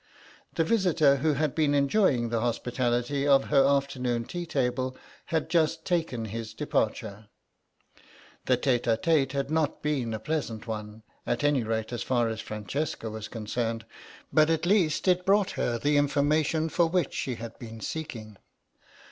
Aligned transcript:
The 0.55 0.63
visitor 0.63 1.17
who 1.17 1.33
had 1.35 1.53
been 1.53 1.75
enjoying 1.75 2.29
the 2.29 2.41
hospitality 2.41 3.27
of 3.27 3.43
her 3.53 3.63
afternoon 3.63 4.25
tea 4.25 4.47
table 4.47 4.97
had 5.25 5.47
just 5.47 5.85
taken 5.85 6.25
his 6.25 6.55
departure. 6.55 7.27
The 8.45 8.57
tête 8.57 8.85
à 8.91 8.97
tête 8.99 9.33
had 9.33 9.51
not 9.51 9.83
been 9.83 10.15
a 10.15 10.19
pleasant 10.19 10.65
one, 10.65 11.03
at 11.27 11.43
any 11.43 11.61
rate 11.63 11.93
as 11.93 12.01
far 12.01 12.29
as 12.29 12.41
Francesca 12.41 13.11
was 13.11 13.27
concerned, 13.27 13.85
but 14.33 14.49
at 14.49 14.65
least 14.65 15.07
it 15.07 15.17
had 15.17 15.25
brought 15.27 15.51
her 15.51 15.77
the 15.77 15.97
information 15.97 16.67
for 16.67 16.87
which 16.87 17.13
she 17.13 17.35
had 17.35 17.59
been 17.59 17.79
seeking. 17.79 18.37